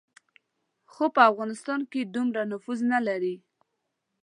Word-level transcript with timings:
خو 0.91 1.03
په 1.15 1.21
افغانستان 1.29 1.79
کې 1.91 2.01
دومره 2.15 2.41
نفوذ 2.51 2.79
نه 2.91 2.99
لري. 3.07 3.35